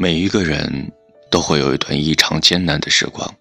[0.00, 0.92] 每一个人
[1.28, 3.34] 都会有一段异常艰难的时光。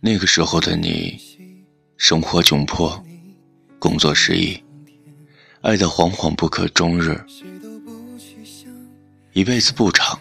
[0.00, 1.18] 那个时候的你，
[1.96, 3.04] 生活窘迫，
[3.80, 4.62] 工作失意，
[5.60, 7.20] 爱得惶惶不可终日。
[9.32, 10.16] 一辈子不长，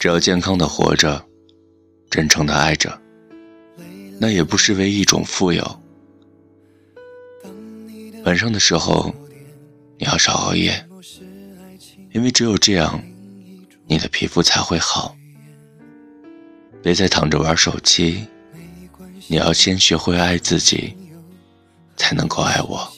[0.00, 1.24] 只要健康的活着，
[2.10, 3.00] 真诚的爱着，
[4.18, 5.80] 那也不失为一种富有。
[8.24, 9.14] 晚上的时候，
[9.96, 10.84] 你要少熬夜，
[12.12, 13.00] 因为只有这样。
[13.90, 15.16] 你的皮肤才会好。
[16.80, 18.24] 别再躺着玩手机，
[19.26, 20.96] 你要先学会爱自己，
[21.96, 22.88] 才能够爱我。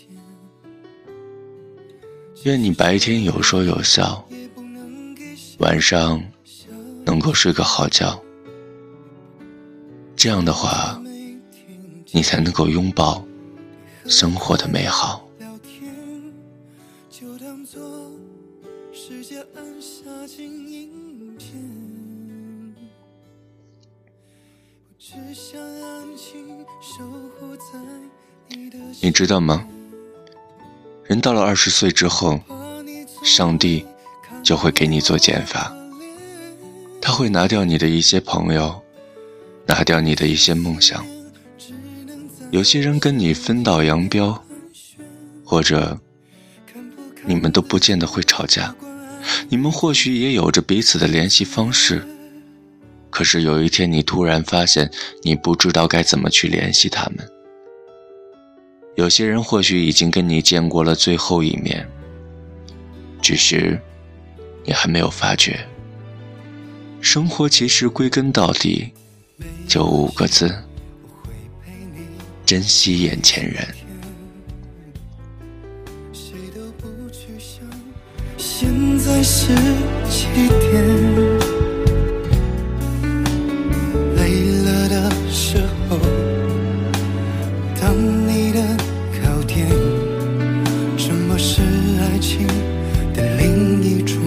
[2.43, 4.23] 愿你白天有说有笑，
[5.61, 6.23] 晚上
[7.07, 8.23] 能够睡个好觉。
[10.15, 11.03] 这样的话，
[12.11, 13.25] 你才能够拥抱
[14.07, 15.27] 生活的美好。
[29.01, 29.67] 你知道吗？
[31.05, 32.41] 人到了二十岁之后，
[33.25, 33.85] 上帝
[34.43, 35.75] 就会给你做减法，
[37.01, 38.81] 他会拿掉你的一些朋友，
[39.67, 41.05] 拿掉你的一些梦想。
[42.51, 44.43] 有些人跟你分道扬镳，
[45.45, 45.99] 或者
[47.25, 48.75] 你们都不见得会吵架，
[49.49, 52.07] 你们或许也有着彼此的联系方式。
[53.11, 54.91] 可是有一天，你突然发现，
[55.23, 57.29] 你不知道该怎么去联系他们。
[58.97, 61.87] 有些人或许已经跟你见过了最后一面，
[63.21, 63.81] 只是
[64.65, 65.67] 你还没有发觉。
[67.01, 68.93] 生活其实归根到底，
[69.69, 70.55] 就五个字：
[72.47, 73.82] 珍惜眼前人。
[76.55, 77.67] 都不去想
[78.37, 78.69] 现
[78.99, 79.55] 在是
[80.11, 80.85] 几点
[84.17, 84.21] 累
[84.63, 85.97] 了的时候
[87.81, 87.97] 当
[88.29, 88.61] 你的
[89.23, 89.67] 靠垫
[90.99, 91.63] 什么是
[92.03, 92.47] 爱情
[93.15, 94.21] 的另一种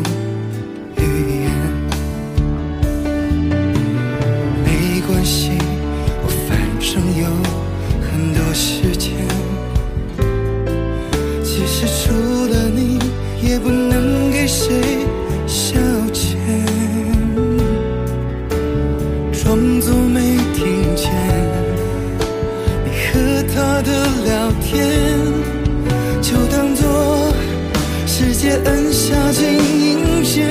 [0.98, 1.52] 语言？
[4.64, 5.52] 没关系
[6.24, 6.90] 我反正
[7.22, 7.28] 有
[23.54, 23.90] 他的
[24.26, 24.74] 聊天，
[26.22, 26.84] 就当作
[28.06, 30.50] 世界按下静音键，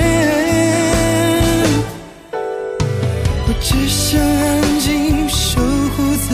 [3.45, 5.59] 我只想安静守
[5.95, 6.31] 护在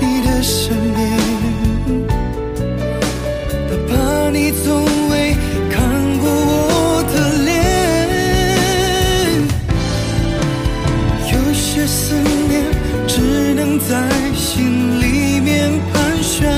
[0.00, 0.98] 你的身边，
[3.68, 3.90] 哪怕
[4.30, 4.64] 你从
[5.08, 5.36] 未
[5.70, 5.78] 看
[6.18, 7.14] 过我的
[7.44, 7.48] 脸。
[11.32, 12.14] 有些思
[12.48, 12.52] 念
[13.12, 13.20] 只
[13.54, 16.48] 能在心里面盘旋，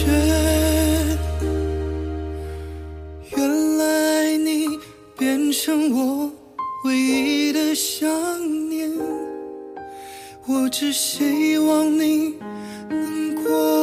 [0.00, 0.06] 却
[3.36, 4.66] 原来爱你
[5.18, 6.32] 变成我
[6.84, 8.08] 唯一的想
[8.70, 8.90] 念。
[10.46, 12.34] 我只希望你
[12.88, 13.79] 能过